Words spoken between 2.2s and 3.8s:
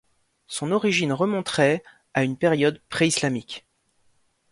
une période pré-islamique.